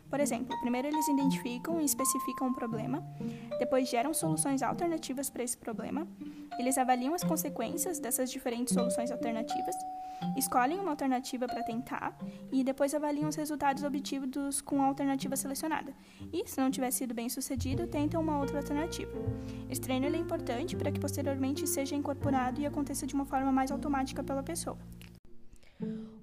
Por 0.08 0.20
exemplo, 0.20 0.58
primeiro 0.60 0.88
eles 0.88 1.08
identificam 1.08 1.80
e 1.80 1.84
especificam 1.84 2.48
o 2.48 2.54
problema, 2.54 3.02
depois 3.58 3.88
geram 3.88 4.12
soluções 4.12 4.62
alternativas 4.62 5.30
para 5.30 5.42
esse 5.42 5.56
problema, 5.56 6.06
eles 6.58 6.78
avaliam 6.78 7.14
as 7.14 7.24
consequências 7.24 7.98
dessas 7.98 8.30
diferentes 8.30 8.74
soluções 8.74 9.10
alternativas, 9.10 9.74
escolhem 10.36 10.80
uma 10.80 10.90
alternativa 10.90 11.46
para 11.46 11.62
tentar 11.62 12.16
e 12.52 12.64
depois 12.64 12.94
avaliam 12.94 13.28
os 13.28 13.36
resultados 13.36 13.82
obtidos 13.82 14.60
com 14.60 14.80
a 14.82 14.86
alternativa 14.86 15.36
selecionada. 15.36 15.92
E, 16.32 16.48
se 16.48 16.60
não 16.60 16.70
tiver 16.70 16.90
sido 16.90 17.14
bem 17.14 17.28
sucedido, 17.28 17.86
tentam 17.86 18.20
uma 18.20 18.38
outra 18.38 18.58
alternativa. 18.58 19.12
Esse 19.68 19.80
treino 19.80 20.06
é 20.06 20.16
importante 20.16 20.76
para 20.76 20.90
que 20.90 21.00
posteriormente 21.00 21.66
seja 21.66 21.94
incorporado 22.14 22.60
e 22.60 22.66
aconteça 22.66 23.06
de 23.06 23.14
uma 23.14 23.24
forma 23.24 23.50
mais 23.50 23.70
automática 23.70 24.22
pela 24.22 24.42
pessoa. 24.42 24.78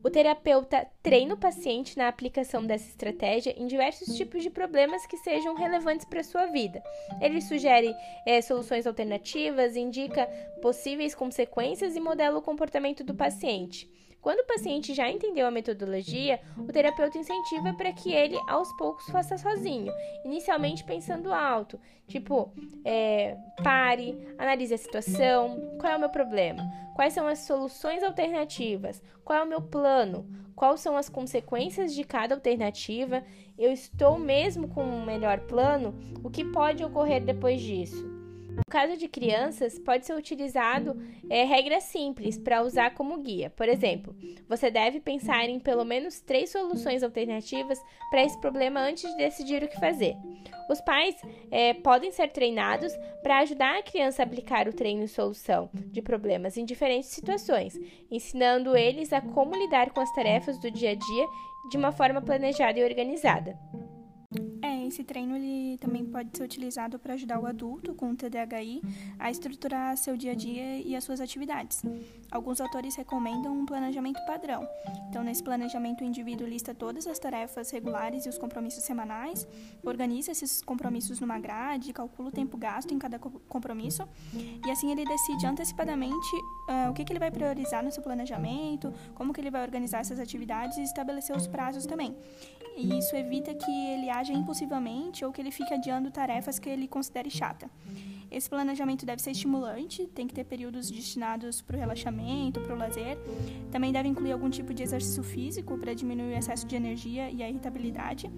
O 0.04 0.10
terapeuta 0.10 0.88
treina 1.04 1.36
o 1.36 1.38
paciente 1.38 1.96
na 1.96 2.08
aplicação 2.08 2.66
dessa 2.66 2.88
estratégia 2.88 3.54
em 3.56 3.68
diversos 3.68 4.16
tipos 4.16 4.42
de 4.42 4.50
problemas 4.50 5.06
que 5.06 5.18
sejam 5.18 5.54
relevantes 5.54 6.06
para 6.06 6.22
a 6.22 6.24
sua 6.24 6.48
vida. 6.48 6.82
Ele 7.22 7.40
sugere 7.40 7.94
é, 8.26 8.42
soluções 8.42 8.88
alternativas, 8.88 9.76
indica 9.76 10.26
possíveis 10.60 11.14
consequências 11.14 11.96
e 11.96 12.00
modela 12.00 12.40
o 12.40 12.42
comportamento 12.42 13.04
do 13.04 13.14
paciente. 13.14 13.88
Quando 14.22 14.42
o 14.42 14.46
paciente 14.46 14.94
já 14.94 15.10
entendeu 15.10 15.48
a 15.48 15.52
metodologia, 15.52 16.40
o 16.56 16.72
terapeuta 16.72 17.18
incentiva 17.18 17.74
para 17.74 17.92
que 17.92 18.14
ele 18.14 18.40
aos 18.48 18.72
poucos 18.78 19.10
faça 19.10 19.36
sozinho, 19.38 19.92
inicialmente 20.24 20.84
pensando 20.84 21.34
alto, 21.34 21.80
tipo, 22.08 22.54
é, 22.86 23.36
pare, 23.64 24.16
analise 24.38 24.76
a 24.76 24.78
situação, 24.78 25.76
qual 25.80 25.94
é 25.94 25.96
o 25.96 26.00
meu 26.00 26.10
problema, 26.10 26.62
quais 26.96 27.14
são 27.14 27.28
as 27.28 27.40
soluções 27.40 28.04
alternativas, 28.04 29.02
qual 29.26 29.40
é 29.40 29.44
o 29.44 29.48
meu 29.48 29.62
plano, 29.62 30.28
quais 30.56 30.82
são 30.82 30.96
as 30.96 31.10
consequências 31.10 31.92
de 31.96 32.04
cada 32.04 32.36
alternativa, 32.36 33.24
eu 33.58 33.72
estou 33.72 34.20
mesmo 34.20 34.68
com 34.68 34.84
um 34.84 35.04
melhor 35.04 35.40
plano, 35.42 35.96
o 36.24 36.30
que 36.30 36.46
pode 36.46 36.84
ocorrer 36.84 37.24
depois 37.24 37.60
disso. 37.60 38.11
No 38.56 38.64
caso 38.70 38.98
de 38.98 39.08
crianças, 39.08 39.80
pode 39.80 40.06
ser 40.06 40.14
utilizado 40.14 41.02
é, 41.30 41.44
regras 41.44 41.86
simples 41.86 42.38
para 42.38 42.62
usar 42.62 42.94
como 42.94 43.22
guia. 43.22 43.50
Por 43.50 43.70
exemplo, 43.70 44.16
você 44.48 44.70
deve 44.70 45.00
pensar 45.00 45.48
em 45.48 45.60
pelo 45.60 45.86
menos 45.86 46.20
três 46.20 46.52
soluções 46.52 47.02
alternativas 47.02 47.80
para 48.10 48.24
esse 48.24 48.40
problema 48.42 48.82
antes 48.82 49.10
de 49.10 49.18
decidir 49.18 49.64
o 49.64 49.68
que 49.68 49.80
fazer. 49.80 50.16
Os 50.70 50.82
pais 50.82 51.16
é, 51.50 51.74
podem 51.74 52.12
ser 52.12 52.30
treinados 52.30 52.94
para 53.24 53.40
ajudar 53.40 53.78
a 53.78 53.84
criança 53.84 54.22
a 54.22 54.26
aplicar 54.26 54.68
o 54.68 54.74
treino 54.74 55.04
e 55.04 55.08
solução 55.08 55.70
de 55.74 56.02
problemas 56.02 56.58
em 56.58 56.66
diferentes 56.66 57.10
situações, 57.10 57.80
ensinando 58.10 58.76
eles 58.76 59.14
a 59.14 59.22
como 59.22 59.56
lidar 59.56 59.92
com 59.92 60.02
as 60.02 60.14
tarefas 60.14 60.58
do 60.60 60.70
dia 60.70 60.92
a 60.92 60.96
dia 60.96 61.26
de 61.70 61.78
uma 61.78 61.92
forma 61.92 62.22
planejada 62.22 62.80
e 62.80 62.84
organizada 62.84 63.58
esse 64.92 65.04
treino 65.04 65.36
ele 65.36 65.78
também 65.78 66.06
pode 66.06 66.38
ser 66.38 66.44
utilizado 66.44 67.00
para 67.00 67.14
ajudar 67.14 67.40
o 67.40 67.46
adulto 67.46 67.94
com 67.94 68.14
TDAHI 68.14 68.82
a 69.18 69.32
estruturar 69.32 69.96
seu 69.98 70.18
dia 70.18 70.34
a 70.34 70.36
dia 70.36 70.80
e 70.80 70.96
as 70.96 71.04
suas 71.04 71.22
atividades. 71.22 71.82
Alguns 72.32 72.62
autores 72.62 72.96
recomendam 72.96 73.54
um 73.54 73.66
planejamento 73.66 74.26
padrão. 74.26 74.66
Então, 75.10 75.22
nesse 75.22 75.44
planejamento, 75.44 76.02
o 76.02 76.06
indivíduo 76.06 76.48
lista 76.48 76.74
todas 76.74 77.06
as 77.06 77.20
tarefas 77.20 77.70
regulares 77.72 78.26
e 78.26 78.30
os 78.30 78.38
compromissos 78.38 78.84
semanais, 78.84 79.46
organiza 79.84 80.32
esses 80.32 80.62
compromissos 80.62 81.20
numa 81.20 81.38
grade, 81.38 81.92
calcula 81.92 82.30
o 82.30 82.32
tempo 82.32 82.58
gasto 82.58 82.94
em 82.94 83.00
cada 83.00 83.20
compromisso 83.20 84.08
e 84.66 84.72
assim 84.72 84.92
ele 84.92 85.04
decide 85.04 85.46
antecipadamente 85.46 86.36
uh, 86.70 86.90
o 86.90 86.94
que, 86.94 87.04
que 87.04 87.12
ele 87.12 87.20
vai 87.20 87.30
priorizar 87.30 87.84
no 87.84 87.92
seu 87.92 88.02
planejamento, 88.02 88.94
como 89.14 89.34
que 89.34 89.42
ele 89.42 89.52
vai 89.52 89.64
organizar 89.64 90.00
essas 90.00 90.20
atividades 90.20 90.78
e 90.78 90.84
estabelecer 90.84 91.36
os 91.36 91.48
prazos 91.48 91.86
também. 91.86 92.16
E 92.78 92.98
isso 92.98 93.16
evita 93.16 93.54
que 93.54 93.72
ele 93.88 94.10
haja 94.10 94.32
impulsivamente 94.32 95.26
ou 95.26 95.32
que 95.32 95.42
ele 95.42 95.52
fique 95.52 95.74
adiando 95.74 96.10
tarefas 96.10 96.58
que 96.58 96.70
ele 96.70 96.88
considere 96.88 97.30
chata. 97.30 97.70
Esse 98.32 98.50
planejamento 98.50 99.06
deve 99.06 99.22
ser 99.22 99.32
estimulante, 99.32 100.08
tem 100.08 100.26
que 100.26 100.34
ter 100.34 100.46
períodos 100.46 100.90
destinados 100.90 101.62
para 101.62 101.76
o 101.76 101.80
relaxamento, 101.80 102.62
para 102.62 102.74
o 102.74 102.78
lazer. 102.78 103.18
Também 103.70 103.92
deve 103.92 104.08
incluir 104.08 104.32
algum 104.32 104.50
tipo 104.50 104.74
de 104.74 104.82
exercício 104.82 105.22
físico 105.22 105.78
para 105.78 105.94
diminuir 105.94 106.34
o 106.34 106.38
excesso 106.38 106.66
de 106.66 106.74
energia 106.74 107.30
e 107.30 107.44
a 107.44 107.50
irritabilidade. 107.50 108.32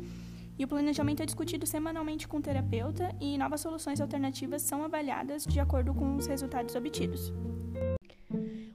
E 0.58 0.66
o 0.66 0.68
planejamento 0.68 1.22
é 1.22 1.26
discutido 1.28 1.68
semanalmente 1.68 2.28
com 2.28 2.38
o 2.38 2.42
terapeuta 2.42 3.16
e 3.22 3.38
novas 3.38 3.62
soluções 3.62 4.02
alternativas 4.02 4.64
são 4.64 4.84
avaliadas 4.84 5.46
de 5.46 5.60
acordo 5.60 5.94
com 5.94 6.16
os 6.16 6.26
resultados 6.26 6.74
obtidos. 6.74 7.32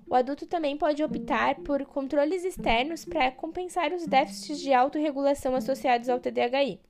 O 0.06 0.14
adulto 0.14 0.46
também 0.46 0.78
pode 0.78 1.02
optar 1.02 1.56
por 1.56 1.84
controles 1.84 2.44
externos 2.44 3.04
para 3.04 3.32
compensar 3.32 3.92
os 3.92 4.06
déficits 4.06 4.60
de 4.60 4.72
autorregulação 4.72 5.56
associados 5.56 6.08
ao 6.08 6.20
TDAHI. 6.20 6.80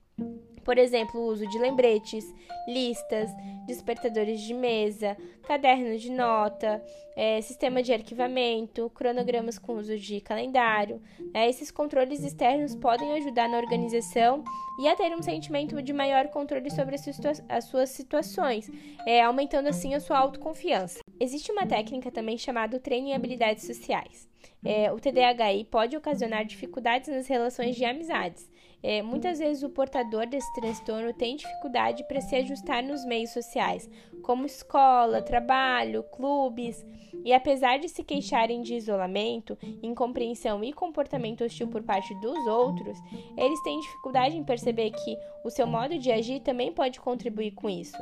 Por 0.63 0.77
exemplo, 0.77 1.19
o 1.19 1.25
uso 1.25 1.47
de 1.47 1.57
lembretes, 1.57 2.25
listas, 2.67 3.29
despertadores 3.65 4.41
de 4.41 4.53
mesa, 4.53 5.17
cadernos 5.43 6.01
de 6.01 6.11
nota, 6.11 6.83
é, 7.15 7.41
sistema 7.41 7.83
de 7.83 7.91
arquivamento, 7.91 8.89
cronogramas 8.91 9.59
com 9.59 9.77
uso 9.77 9.97
de 9.97 10.21
calendário. 10.21 11.01
Né? 11.33 11.49
Esses 11.49 11.71
controles 11.71 12.23
externos 12.23 12.75
podem 12.75 13.13
ajudar 13.13 13.49
na 13.49 13.57
organização 13.57 14.43
e 14.79 14.87
a 14.87 14.95
ter 14.95 15.13
um 15.15 15.21
sentimento 15.21 15.81
de 15.81 15.91
maior 15.91 16.27
controle 16.29 16.69
sobre 16.71 16.95
as, 16.95 17.01
situa 17.01 17.31
as 17.49 17.65
suas 17.65 17.89
situações, 17.89 18.71
é, 19.05 19.21
aumentando 19.21 19.67
assim 19.67 19.93
a 19.93 19.99
sua 19.99 20.17
autoconfiança. 20.17 20.99
Existe 21.19 21.51
uma 21.51 21.67
técnica 21.67 22.09
também 22.09 22.37
chamada 22.37 22.79
treino 22.79 23.09
em 23.09 23.13
habilidades 23.13 23.65
sociais. 23.65 24.29
É, 24.63 24.91
o 24.91 24.99
TDAHI 24.99 25.65
pode 25.65 25.95
ocasionar 25.95 26.45
dificuldades 26.45 27.09
nas 27.09 27.27
relações 27.27 27.75
de 27.75 27.85
amizades. 27.85 28.49
É, 28.81 29.01
muitas 29.01 29.39
vezes 29.39 29.61
o 29.61 29.69
portador 29.69 30.25
desse 30.25 30.51
transtorno 30.53 31.13
tem 31.13 31.35
dificuldade 31.35 32.03
para 32.07 32.21
se 32.21 32.35
ajustar 32.35 32.81
nos 32.81 33.05
meios 33.05 33.31
sociais, 33.31 33.89
como 34.29 34.45
escola, 34.45 35.23
trabalho, 35.23 36.03
clubes, 36.03 36.85
e 37.25 37.33
apesar 37.33 37.79
de 37.79 37.89
se 37.89 38.03
queixarem 38.03 38.61
de 38.61 38.75
isolamento, 38.75 39.57
incompreensão 39.81 40.63
e 40.63 40.71
comportamento 40.71 41.43
hostil 41.43 41.67
por 41.67 41.81
parte 41.81 42.13
dos 42.21 42.37
outros, 42.45 42.95
eles 43.35 43.59
têm 43.63 43.79
dificuldade 43.79 44.37
em 44.37 44.43
perceber 44.43 44.91
que 44.91 45.17
o 45.43 45.49
seu 45.49 45.65
modo 45.65 45.97
de 45.97 46.11
agir 46.11 46.41
também 46.41 46.71
pode 46.71 46.99
contribuir 46.99 47.53
com 47.55 47.67
isso. 47.67 47.97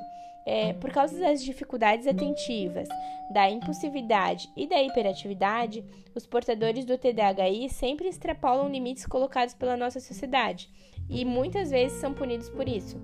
É, 0.46 0.74
por 0.74 0.92
causa 0.92 1.18
das 1.18 1.42
dificuldades 1.42 2.06
atentivas, 2.06 2.90
da 3.32 3.50
impulsividade 3.50 4.50
e 4.58 4.68
da 4.68 4.84
hiperatividade, 4.84 5.82
os 6.14 6.28
portadores 6.28 6.84
do 6.84 6.98
TDAHI 6.98 7.70
sempre 7.70 8.10
extrapolam 8.10 8.68
limites 8.68 9.06
colocados 9.06 9.54
pela 9.54 9.78
nossa 9.78 10.02
sociedade 10.02 10.70
e 11.10 11.24
muitas 11.24 11.72
vezes 11.72 12.02
são 12.02 12.14
punidos 12.14 12.50
por 12.50 12.68
isso. 12.68 12.98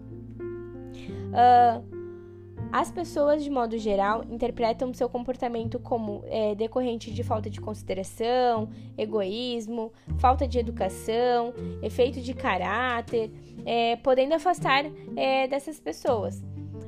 Uh, 1.32 2.02
as 2.74 2.89
pessoas, 2.89 3.44
de 3.44 3.51
modo 3.51 3.77
geral, 3.77 4.24
interpretam 4.32 4.92
seu 4.96 5.08
comportamento 5.08 5.77
como 5.77 6.24
é, 6.25 6.56
decorrente 6.56 7.13
de 7.13 7.22
falta 7.22 7.48
de 7.48 7.62
consideração, 7.62 8.68
egoísmo, 8.98 9.94
falta 10.18 10.48
de 10.48 10.58
educação, 10.58 11.53
efeito 11.84 12.20
de 12.20 12.34
caráter, 12.34 13.30
é, 13.63 13.96
podendo 13.98 14.34
afastar 14.34 14.86
é, 15.15 15.48
dessas 15.48 15.80
pessoas. 15.80 16.44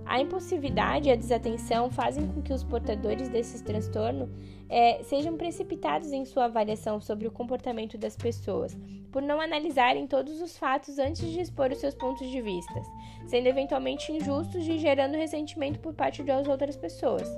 A 0.06 0.20
impulsividade 0.20 1.10
e 1.10 1.12
a 1.12 1.16
desatenção 1.16 1.90
fazem 1.90 2.28
com 2.28 2.42
que 2.42 2.54
os 2.54 2.64
portadores 2.64 3.30
desses 3.30 3.62
transtornos 3.62 4.30
é, 4.70 5.04
sejam 5.04 5.38
precipitados 5.38 6.12
em 6.12 6.25
sua 6.25 6.46
avaliação 6.46 7.00
sobre 7.00 7.28
o 7.28 7.32
comportamento 7.32 7.98
das 7.98 8.16
pessoas, 8.16 8.78
por 9.12 9.22
não 9.22 9.40
analisarem 9.40 10.08
todos 10.08 10.42
os 10.42 10.58
fatos 10.58 11.00
antes 11.00 11.30
de 11.30 11.40
expor 11.40 11.72
os 11.72 11.78
seus 11.78 11.96
pontos 11.96 12.30
de 12.30 12.42
vista, 12.42 12.82
sendo 13.28 13.48
eventualmente 13.48 14.12
injustos 14.12 14.68
e 14.68 14.78
gerando 14.78 15.16
ressentimento 15.16 15.80
por 15.80 15.94
parte 15.94 16.24
das 16.24 16.48
outras 16.48 16.75
pessoas. 16.75 17.30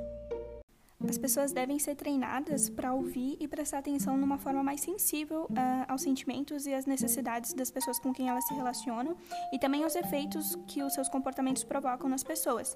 As 1.08 1.16
pessoas 1.16 1.52
devem 1.52 1.78
ser 1.78 1.94
treinadas 1.94 2.72
para 2.72 2.92
ouvir 2.92 3.38
e 3.40 3.48
prestar 3.48 3.78
atenção 3.78 4.18
numa 4.18 4.40
forma 4.40 4.64
mais 4.64 4.82
sensível 4.82 5.44
uh, 5.44 5.86
aos 5.88 6.02
sentimentos 6.02 6.66
e 6.66 6.74
às 6.74 6.88
necessidades 6.88 7.54
das 7.54 7.70
pessoas 7.70 8.00
com 8.00 8.12
quem 8.12 8.30
elas 8.30 8.48
se 8.48 8.54
relacionam 8.56 9.16
e 9.54 9.60
também 9.60 9.84
aos 9.84 9.96
efeitos 9.96 10.58
que 10.68 10.82
os 10.82 10.96
seus 10.96 11.08
comportamentos 11.08 11.64
provocam 11.64 12.10
nas 12.10 12.24
pessoas. 12.24 12.76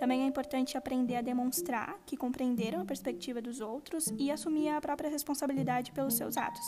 Também 0.00 0.22
é 0.22 0.26
importante 0.26 0.76
aprender 0.76 1.14
a 1.14 1.22
demonstrar 1.22 1.96
que 2.04 2.16
compreenderam 2.16 2.80
a 2.80 2.84
perspectiva 2.84 3.40
dos 3.40 3.60
outros 3.60 4.12
e 4.18 4.32
assumir 4.32 4.70
a 4.70 4.80
própria 4.80 5.08
responsabilidade 5.08 5.92
pelos 5.92 6.14
seus 6.14 6.36
atos. 6.36 6.64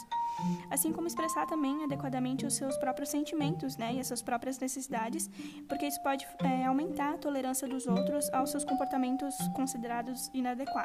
Assim 0.71 0.93
como 0.93 1.09
expressar 1.09 1.47
também 1.47 1.83
adequadamente 1.83 2.47
os 2.47 2.55
seus 2.55 2.77
próprios 2.77 3.09
sentimentos 3.09 3.77
né, 3.77 3.95
e 3.95 4.01
as 4.01 4.07
suas 4.07 4.23
próprias 4.23 4.59
necessidades, 4.61 5.29
porque 5.69 5.87
isso 5.87 6.01
pode 6.03 6.27
é, 6.45 6.65
aumentar 6.65 7.15
a 7.15 7.19
tolerância 7.19 7.67
dos 7.67 7.89
outros 7.89 8.33
aos 8.33 8.51
seus 8.51 8.65
comportamentos 8.65 9.35
considerados 9.55 10.31
inadequados 10.33 10.76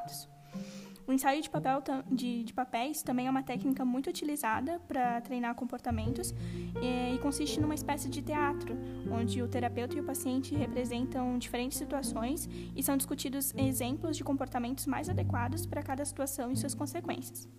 O 1.07 1.13
ensaio 1.13 1.41
de, 1.41 1.49
papel, 1.49 1.81
de, 2.09 2.43
de 2.43 2.53
papéis 2.53 3.01
também 3.01 3.27
é 3.27 3.29
uma 3.29 3.43
técnica 3.43 3.83
muito 3.83 4.09
utilizada 4.09 4.79
para 4.87 5.19
treinar 5.21 5.55
comportamentos 5.55 6.33
e, 6.81 7.15
e, 7.15 7.19
consiste 7.19 7.59
numa 7.59 7.75
espécie 7.75 8.07
de 8.07 8.21
teatro, 8.21 8.77
onde 9.11 9.41
o 9.41 9.47
terapeuta 9.47 9.97
e 9.97 9.99
o 9.99 10.03
paciente 10.03 10.55
representam 10.55 11.37
diferentes 11.37 11.77
situações 11.77 12.47
e 12.75 12.83
são 12.83 12.95
discutidos 12.95 13.53
exemplos 13.55 14.15
de 14.15 14.23
comportamentos 14.23 14.85
mais 14.85 15.09
adequados 15.09 15.65
para 15.65 15.81
cada 15.81 16.05
situação 16.05 16.51
e 16.51 16.55
suas 16.55 16.75
consequências. 16.75 17.49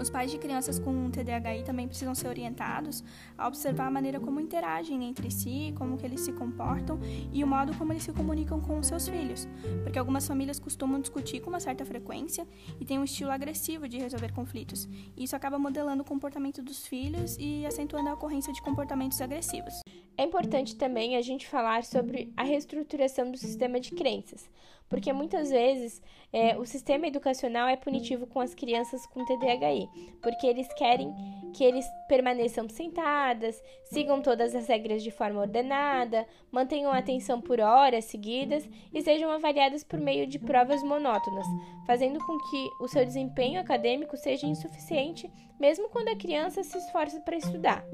Os 0.00 0.10
pais 0.10 0.30
de 0.30 0.38
crianças 0.38 0.78
com 0.78 1.10
TDAH 1.10 1.62
também 1.64 1.86
precisam 1.86 2.14
ser 2.14 2.28
orientados 2.28 3.04
a 3.36 3.46
observar 3.46 3.86
a 3.86 3.90
maneira 3.90 4.18
como 4.18 4.40
interagem 4.40 5.04
entre 5.04 5.30
si, 5.30 5.72
como 5.76 5.96
que 5.96 6.06
eles 6.06 6.20
se 6.20 6.32
comportam 6.32 6.98
e 7.32 7.42
o 7.42 7.46
modo 7.46 7.74
como 7.76 7.92
eles 7.92 8.02
se 8.02 8.12
comunicam 8.12 8.60
com 8.60 8.78
os 8.78 8.86
seus 8.86 9.08
filhos, 9.08 9.46
porque 9.82 9.98
algumas 9.98 10.26
famílias 10.26 10.58
costumam 10.58 11.00
discutir 11.00 11.40
com 11.40 11.50
uma 11.50 11.60
certa 11.60 11.84
frequência 11.84 12.46
e 12.80 12.84
têm 12.84 12.98
um 12.98 13.04
estilo 13.04 13.30
agressivo 13.30 13.88
de 13.88 13.98
resolver 13.98 14.32
conflitos. 14.32 14.88
Isso 15.16 15.36
acaba 15.36 15.58
modelando 15.58 16.02
o 16.02 16.06
comportamento 16.06 16.62
dos 16.62 16.86
filhos 16.86 17.36
e 17.38 17.64
acentuando 17.66 18.08
a 18.08 18.14
ocorrência 18.14 18.52
de 18.52 18.62
comportamentos 18.62 19.20
agressivos. 19.20 19.80
É 20.16 20.22
importante 20.22 20.76
também 20.76 21.16
a 21.16 21.22
gente 21.22 21.46
falar 21.48 21.82
sobre 21.82 22.32
a 22.36 22.44
reestruturação 22.44 23.32
do 23.32 23.36
sistema 23.36 23.80
de 23.80 23.90
crenças, 23.90 24.48
porque 24.94 25.12
muitas 25.12 25.50
vezes 25.50 26.00
é, 26.32 26.56
o 26.56 26.64
sistema 26.64 27.08
educacional 27.08 27.66
é 27.66 27.74
punitivo 27.74 28.28
com 28.28 28.38
as 28.38 28.54
crianças 28.54 29.04
com 29.06 29.24
TDAHI, 29.24 29.88
porque 30.22 30.46
eles 30.46 30.72
querem 30.74 31.12
que 31.52 31.64
eles 31.64 31.84
permaneçam 32.08 32.68
sentadas, 32.68 33.60
sigam 33.86 34.22
todas 34.22 34.54
as 34.54 34.68
regras 34.68 35.02
de 35.02 35.10
forma 35.10 35.40
ordenada, 35.40 36.24
mantenham 36.48 36.92
a 36.92 36.98
atenção 36.98 37.40
por 37.40 37.58
horas 37.58 38.04
seguidas 38.04 38.70
e 38.92 39.02
sejam 39.02 39.32
avaliadas 39.32 39.82
por 39.82 39.98
meio 39.98 40.28
de 40.28 40.38
provas 40.38 40.80
monótonas, 40.84 41.46
fazendo 41.88 42.24
com 42.24 42.38
que 42.38 42.68
o 42.80 42.86
seu 42.86 43.04
desempenho 43.04 43.60
acadêmico 43.60 44.16
seja 44.16 44.46
insuficiente, 44.46 45.28
mesmo 45.58 45.88
quando 45.88 46.06
a 46.06 46.16
criança 46.16 46.62
se 46.62 46.78
esforça 46.78 47.20
para 47.20 47.36
estudar. 47.36 47.84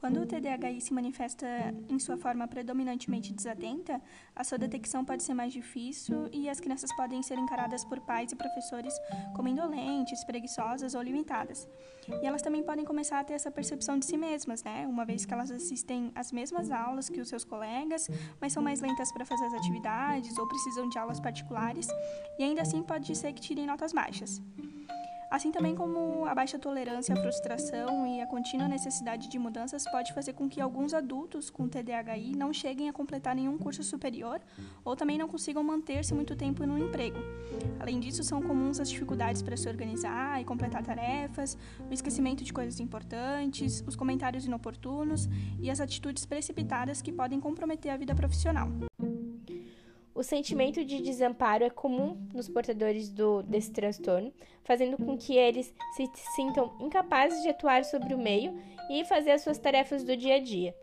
Quando 0.00 0.22
o 0.22 0.26
TDAHI 0.26 0.80
se 0.80 0.94
manifesta 0.94 1.46
em 1.86 1.98
sua 1.98 2.16
forma 2.16 2.48
predominantemente 2.48 3.34
desatenta, 3.34 4.00
a 4.34 4.42
sua 4.42 4.56
detecção 4.56 5.04
pode 5.04 5.22
ser 5.22 5.34
mais 5.34 5.52
difícil 5.52 6.26
e 6.32 6.48
as 6.48 6.58
crianças 6.58 6.90
podem 6.96 7.22
ser 7.22 7.36
encaradas 7.38 7.84
por 7.84 8.00
pais 8.00 8.32
e 8.32 8.36
professores 8.36 8.94
como 9.36 9.48
indolentes, 9.48 10.24
preguiçosas 10.24 10.94
ou 10.94 11.02
limitadas. 11.02 11.68
E 12.22 12.26
elas 12.26 12.40
também 12.40 12.62
podem 12.62 12.82
começar 12.82 13.20
a 13.20 13.24
ter 13.24 13.34
essa 13.34 13.50
percepção 13.50 13.98
de 13.98 14.06
si 14.06 14.16
mesmas, 14.16 14.64
né? 14.64 14.86
Uma 14.86 15.04
vez 15.04 15.26
que 15.26 15.34
elas 15.34 15.50
assistem 15.50 16.10
às 16.14 16.32
mesmas 16.32 16.70
aulas 16.70 17.10
que 17.10 17.20
os 17.20 17.28
seus 17.28 17.44
colegas, 17.44 18.08
mas 18.40 18.54
são 18.54 18.62
mais 18.62 18.80
lentas 18.80 19.12
para 19.12 19.26
fazer 19.26 19.44
as 19.44 19.52
atividades 19.52 20.38
ou 20.38 20.48
precisam 20.48 20.88
de 20.88 20.98
aulas 20.98 21.20
particulares, 21.20 21.86
e 22.38 22.42
ainda 22.42 22.62
assim 22.62 22.82
pode 22.82 23.14
ser 23.14 23.34
que 23.34 23.40
tirem 23.42 23.66
notas 23.66 23.92
baixas. 23.92 24.40
Assim 25.30 25.52
também 25.52 25.76
como 25.76 26.26
a 26.26 26.34
baixa 26.34 26.58
tolerância 26.58 27.14
à 27.14 27.16
frustração 27.16 28.04
e 28.04 28.20
a 28.20 28.26
contínua 28.26 28.66
necessidade 28.66 29.28
de 29.28 29.38
mudanças 29.38 29.84
pode 29.88 30.12
fazer 30.12 30.32
com 30.32 30.48
que 30.48 30.60
alguns 30.60 30.92
adultos 30.92 31.48
com 31.48 31.68
TDAHI 31.68 32.34
não 32.36 32.52
cheguem 32.52 32.88
a 32.88 32.92
completar 32.92 33.36
nenhum 33.36 33.56
curso 33.56 33.84
superior 33.84 34.40
ou 34.84 34.96
também 34.96 35.16
não 35.16 35.28
consigam 35.28 35.62
manter-se 35.62 36.12
muito 36.12 36.34
tempo 36.34 36.66
no 36.66 36.76
emprego. 36.76 37.18
Além 37.78 38.00
disso, 38.00 38.24
são 38.24 38.42
comuns 38.42 38.80
as 38.80 38.90
dificuldades 38.90 39.40
para 39.40 39.56
se 39.56 39.68
organizar 39.68 40.40
e 40.40 40.44
completar 40.44 40.82
tarefas, 40.82 41.56
o 41.88 41.94
esquecimento 41.94 42.42
de 42.42 42.52
coisas 42.52 42.80
importantes, 42.80 43.84
os 43.86 43.94
comentários 43.94 44.44
inoportunos 44.44 45.28
e 45.60 45.70
as 45.70 45.78
atitudes 45.78 46.26
precipitadas 46.26 47.00
que 47.00 47.12
podem 47.12 47.38
comprometer 47.38 47.92
a 47.92 47.96
vida 47.96 48.16
profissional. 48.16 48.68
O 50.20 50.22
sentimento 50.22 50.84
de 50.84 51.00
desamparo 51.00 51.64
é 51.64 51.70
comum 51.70 52.14
nos 52.34 52.46
portadores 52.46 53.08
do, 53.08 53.42
desse 53.42 53.72
transtorno, 53.72 54.30
fazendo 54.62 54.98
com 54.98 55.16
que 55.16 55.34
eles 55.34 55.74
se 55.96 56.06
sintam 56.36 56.76
incapazes 56.78 57.42
de 57.42 57.48
atuar 57.48 57.86
sobre 57.86 58.12
o 58.12 58.18
meio 58.18 58.54
e 58.90 59.02
fazer 59.06 59.30
as 59.30 59.40
suas 59.40 59.56
tarefas 59.56 60.04
do 60.04 60.14
dia 60.14 60.34
a 60.34 60.38
dia. 60.38 60.74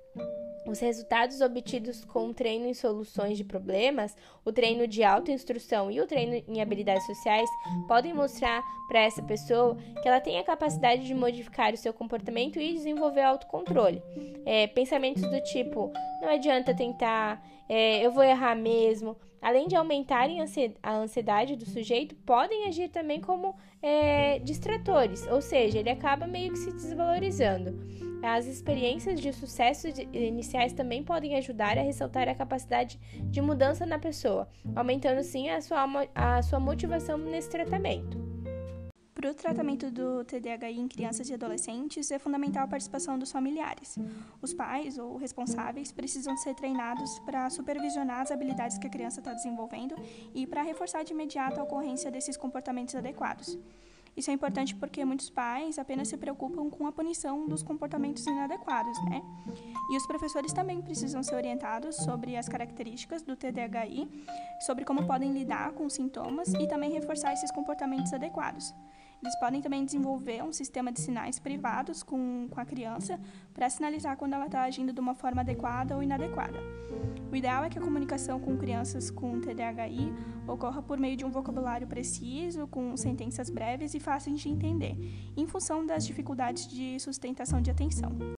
Os 0.68 0.80
resultados 0.80 1.40
obtidos 1.40 2.04
com 2.04 2.30
o 2.30 2.34
treino 2.34 2.66
em 2.66 2.74
soluções 2.74 3.38
de 3.38 3.44
problemas, 3.44 4.18
o 4.44 4.52
treino 4.52 4.88
de 4.88 5.04
autoinstrução 5.04 5.92
e 5.92 6.02
o 6.02 6.08
treino 6.08 6.44
em 6.48 6.60
habilidades 6.60 7.06
sociais 7.06 7.48
podem 7.88 8.16
mostrar 8.16 8.64
para 8.88 9.02
essa 9.02 9.22
pessoa 9.22 9.78
que 10.02 10.08
ela 10.08 10.20
tem 10.20 10.40
a 10.40 10.44
capacidade 10.44 11.06
de 11.06 11.14
modificar 11.14 11.76
o 11.76 11.78
seu 11.78 11.94
comportamento 11.94 12.60
e 12.60 12.74
desenvolver 12.74 13.22
autocontrole. 13.22 14.02
É, 14.48 14.66
pensamentos 14.66 15.22
do 15.22 15.40
tipo: 15.42 15.94
não 16.22 16.30
adianta 16.30 16.74
tentar, 16.74 17.40
é, 17.70 18.04
eu 18.04 18.12
vou 18.12 18.24
errar 18.24 18.56
mesmo, 18.56 19.16
além 19.48 19.66
de 19.66 19.78
aumentarem 19.78 20.42
a 20.84 20.94
ansiedade 20.94 21.56
do 21.56 21.64
sujeito, 21.64 22.14
podem 22.26 22.68
agir 22.68 22.90
também 22.90 23.22
como 23.22 23.56
é, 23.82 24.40
distratores, 24.40 25.26
ou 25.28 25.40
seja, 25.40 25.80
ele 25.80 25.90
acaba 25.90 26.28
meio 26.28 26.52
que 26.52 26.60
se 26.60 26.70
desvalorizando. 26.70 27.74
As 28.22 28.46
experiências 28.46 29.22
de 29.22 29.32
sucesso 29.32 29.88
iniciais 30.12 30.74
também 30.74 31.02
podem 31.02 31.38
ajudar 31.38 31.78
a 31.78 31.82
ressaltar 31.82 32.28
a 32.28 32.36
capacidade 32.36 33.00
de 33.24 33.40
mudança 33.40 33.86
na 33.86 33.98
pessoa, 33.98 34.50
aumentando 34.76 35.24
sim 35.24 35.48
a 35.48 35.62
sua, 35.62 35.86
a 36.14 36.42
sua 36.42 36.60
motivação 36.60 37.18
nesse 37.18 37.50
tratamento. 37.50 38.27
Para 39.18 39.32
o 39.32 39.34
tratamento 39.34 39.90
do 39.90 40.24
TDAH 40.24 40.70
em 40.70 40.88
crianças 40.88 41.28
e 41.28 41.34
adolescentes, 41.34 42.12
é 42.12 42.20
fundamental 42.20 42.66
a 42.66 42.68
participação 42.68 43.18
dos 43.18 43.32
familiares. 43.32 43.98
Os 44.44 44.54
pais 44.54 45.00
ou 45.00 45.18
responsáveis 45.18 45.92
precisam 45.92 46.38
ser 46.38 46.54
treinados 46.54 47.18
para 47.26 47.50
supervisionar 47.50 48.22
as 48.22 48.30
habilidades 48.30 48.78
que 48.78 48.86
a 48.86 48.90
criança 48.92 49.20
está 49.20 49.34
desenvolvendo 49.34 49.96
e 50.36 50.46
para 50.46 50.62
reforçar 50.62 51.02
de 51.02 51.14
imediato 51.14 51.60
a 51.60 51.64
ocorrência 51.64 52.12
desses 52.12 52.38
comportamentos 52.38 52.94
adequados. 52.94 53.58
Isso 54.16 54.30
é 54.30 54.34
importante 54.34 54.76
porque 54.76 55.04
muitos 55.04 55.32
pais 55.32 55.80
apenas 55.80 56.10
se 56.10 56.18
preocupam 56.18 56.70
com 56.70 56.86
a 56.86 56.92
punição 56.92 57.48
dos 57.48 57.64
comportamentos 57.64 58.26
inadequados, 58.26 59.04
né? 59.06 59.24
E 59.92 59.98
os 59.98 60.06
professores 60.06 60.54
também 60.54 60.80
precisam 60.80 61.24
ser 61.24 61.36
orientados 61.36 61.96
sobre 61.96 62.36
as 62.36 62.48
características 62.48 63.24
do 63.24 63.36
TDAHI, 63.36 64.08
sobre 64.62 64.86
como 64.86 65.08
podem 65.08 65.32
lidar 65.32 65.72
com 65.74 65.88
os 65.88 65.94
sintomas 65.94 66.54
e 66.54 66.68
também 66.68 66.92
reforçar 66.92 67.34
esses 67.34 67.52
comportamentos 67.52 68.14
adequados. 68.14 68.74
Eles 69.28 69.36
podem 69.36 69.62
também 69.62 69.84
desenvolver 69.84 70.42
um 70.42 70.54
sistema 70.54 70.90
de 70.90 71.02
sinais 71.02 71.38
privados 71.38 72.02
com, 72.02 72.48
com 72.50 72.62
a 72.62 72.64
criança 72.64 73.20
para 73.54 73.70
sinalizar 73.70 74.16
quando 74.16 74.36
ela 74.36 74.46
está 74.46 74.64
agindo 74.64 74.94
de 74.94 75.02
uma 75.02 75.14
forma 75.14 75.42
adequada 75.42 75.98
ou 75.98 76.02
inadequada. 76.02 76.58
O 77.30 77.36
ideal 77.36 77.66
é 77.66 77.70
que 77.70 77.78
a 77.78 77.82
comunicação 77.82 78.40
com 78.40 78.56
crianças 78.56 79.12
com 79.12 79.42
TDAHI 79.42 80.14
ocorra 80.48 80.82
por 80.82 80.98
meio 80.98 81.18
de 81.18 81.26
um 81.26 81.30
vocabulário 81.30 81.86
preciso, 81.86 82.68
com 82.68 82.96
sentenças 82.96 83.50
breves 83.50 83.94
e 83.94 84.00
fáceis 84.00 84.40
de 84.40 84.48
entender, 84.48 84.96
em 85.36 85.46
função 85.46 85.86
das 85.86 86.08
dificuldades 86.08 86.66
de 86.66 86.98
sustentação 86.98 87.62
de 87.62 87.70
atenção. 87.70 88.37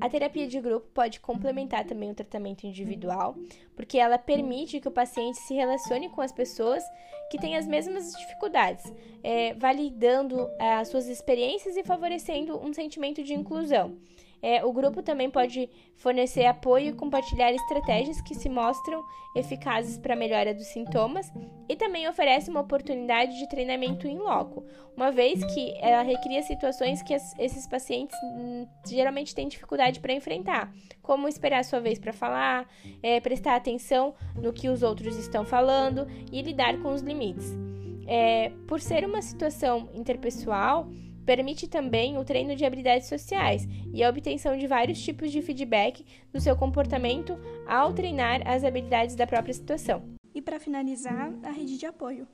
A 0.00 0.08
terapia 0.08 0.48
de 0.48 0.58
grupo 0.58 0.86
pode 0.94 1.20
complementar 1.20 1.84
também 1.84 2.10
o 2.10 2.14
tratamento 2.14 2.66
individual, 2.66 3.36
porque 3.76 3.98
ela 3.98 4.16
permite 4.16 4.80
que 4.80 4.88
o 4.88 4.90
paciente 4.90 5.38
se 5.38 5.52
relacione 5.52 6.08
com 6.08 6.22
as 6.22 6.32
pessoas 6.32 6.82
que 7.30 7.38
têm 7.38 7.54
as 7.56 7.66
mesmas 7.66 8.12
dificuldades, 8.12 8.90
é, 9.22 9.52
validando 9.54 10.48
é, 10.58 10.72
as 10.74 10.88
suas 10.88 11.06
experiências 11.06 11.76
e 11.76 11.84
favorecendo 11.84 12.58
um 12.58 12.72
sentimento 12.72 13.22
de 13.22 13.34
inclusão. 13.34 13.98
É, 14.42 14.64
o 14.64 14.72
grupo 14.72 15.02
também 15.02 15.30
pode 15.30 15.68
fornecer 15.96 16.46
apoio 16.46 16.88
e 16.88 16.92
compartilhar 16.92 17.52
estratégias 17.52 18.20
que 18.22 18.34
se 18.34 18.48
mostram 18.48 19.04
eficazes 19.36 19.98
para 19.98 20.14
a 20.14 20.16
melhora 20.16 20.54
dos 20.54 20.66
sintomas 20.68 21.30
e 21.68 21.76
também 21.76 22.08
oferece 22.08 22.50
uma 22.50 22.60
oportunidade 22.60 23.38
de 23.38 23.48
treinamento 23.48 24.08
em 24.08 24.18
loco, 24.18 24.64
uma 24.96 25.10
vez 25.10 25.44
que 25.44 25.74
ela 25.78 26.02
recria 26.02 26.42
situações 26.42 27.02
que 27.02 27.14
esses 27.14 27.66
pacientes 27.66 28.16
hum, 28.22 28.66
geralmente 28.86 29.34
têm 29.34 29.46
dificuldade 29.46 30.00
para 30.00 30.12
enfrentar, 30.12 30.72
como 31.02 31.28
esperar 31.28 31.64
sua 31.64 31.80
vez 31.80 31.98
para 31.98 32.12
falar, 32.12 32.66
é, 33.02 33.20
prestar 33.20 33.56
atenção 33.56 34.14
no 34.34 34.52
que 34.52 34.68
os 34.68 34.82
outros 34.82 35.16
estão 35.16 35.44
falando 35.44 36.06
e 36.32 36.40
lidar 36.42 36.80
com 36.80 36.92
os 36.92 37.02
limites. 37.02 37.54
É, 38.06 38.50
por 38.66 38.80
ser 38.80 39.04
uma 39.04 39.22
situação 39.22 39.88
interpessoal, 39.94 40.88
Permite 41.24 41.68
também 41.68 42.18
o 42.18 42.24
treino 42.24 42.56
de 42.56 42.64
habilidades 42.64 43.08
sociais 43.08 43.66
e 43.92 44.02
a 44.02 44.08
obtenção 44.08 44.56
de 44.56 44.66
vários 44.66 45.02
tipos 45.02 45.30
de 45.30 45.42
feedback 45.42 46.04
do 46.32 46.40
seu 46.40 46.56
comportamento 46.56 47.38
ao 47.66 47.92
treinar 47.92 48.40
as 48.46 48.64
habilidades 48.64 49.14
da 49.14 49.26
própria 49.26 49.54
situação. 49.54 50.02
E 50.34 50.40
para 50.40 50.60
finalizar, 50.60 51.32
a 51.42 51.50
rede 51.50 51.76
de 51.76 51.86
apoio. 51.86 52.26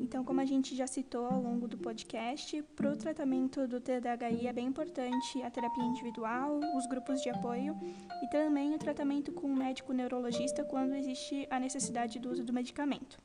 Então, 0.00 0.24
como 0.24 0.40
a 0.40 0.44
gente 0.44 0.74
já 0.74 0.86
citou 0.86 1.26
ao 1.26 1.40
longo 1.40 1.66
do 1.66 1.76
podcast, 1.76 2.62
para 2.76 2.92
o 2.92 2.96
tratamento 2.96 3.66
do 3.66 3.80
TDAHI 3.80 4.46
é 4.46 4.52
bem 4.52 4.66
importante 4.68 5.42
a 5.42 5.50
terapia 5.50 5.84
individual, 5.84 6.60
os 6.76 6.86
grupos 6.86 7.20
de 7.20 7.30
apoio 7.30 7.76
e 8.22 8.30
também 8.30 8.74
o 8.74 8.78
tratamento 8.78 9.32
com 9.32 9.48
um 9.48 9.56
médico 9.56 9.92
neurologista 9.92 10.64
quando 10.64 10.94
existe 10.94 11.46
a 11.50 11.58
necessidade 11.58 12.18
do 12.18 12.30
uso 12.30 12.44
do 12.44 12.52
medicamento. 12.52 13.18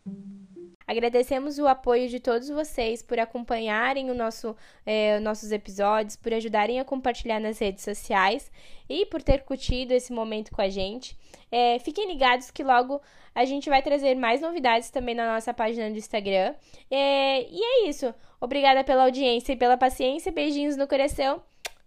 Agradecemos 0.89 1.60
o 1.60 1.67
apoio 1.67 2.10
de 2.10 2.19
todos 2.19 2.49
vocês 2.49 3.04
por 3.04 3.19
acompanharem 3.19 4.10
o 4.10 4.15
nosso, 4.15 4.56
é, 4.84 5.19
nossos 5.19 5.52
episódios, 5.52 6.15
por 6.15 6.34
ajudarem 6.34 6.80
a 6.80 6.84
compartilhar 6.84 7.39
nas 7.39 7.60
redes 7.60 7.84
sociais 7.84 8.52
e 8.89 9.06
por 9.06 9.21
ter 9.21 9.43
curtido 9.43 9.93
esse 9.93 10.12
momento 10.12 10.52
com 10.52 10.63
a 10.63 10.67
gente. 10.67 11.15
É, 11.52 11.78
fiquem 11.78 12.08
ligados 12.08 12.49
que 12.49 12.63
logo 12.63 12.99
a 13.36 13.45
gente 13.45 13.69
vai 13.69 13.84
trazer 13.84 14.15
mais 14.15 14.41
novidades 14.41 14.89
também 14.89 15.13
na 15.13 15.32
nossa 15.32 15.54
página 15.54 15.91
do 15.91 15.97
Instagram. 15.97 16.56
É, 16.89 17.43
e 17.43 17.63
é 17.63 17.88
isso. 17.88 18.12
Obrigada 18.41 18.84
pela 18.84 19.04
audiência 19.04 19.54
e 19.54 19.56
pela 19.56 19.78
paciência. 19.78 20.32
Beijinhos 20.32 20.75
no 20.75 20.88
coração 20.88 21.39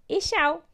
e 0.08 0.20
tchau! 0.20 0.71